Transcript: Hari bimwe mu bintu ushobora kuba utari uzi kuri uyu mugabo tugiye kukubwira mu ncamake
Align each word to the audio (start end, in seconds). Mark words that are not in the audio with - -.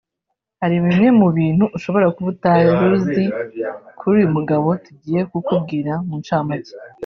Hari 0.61 0.75
bimwe 0.83 1.07
mu 1.19 1.27
bintu 1.37 1.65
ushobora 1.77 2.05
kuba 2.15 2.27
utari 2.33 2.69
uzi 2.93 3.23
kuri 3.97 4.13
uyu 4.19 4.29
mugabo 4.35 4.67
tugiye 4.85 5.19
kukubwira 5.31 5.93
mu 6.07 6.15
ncamake 6.21 6.73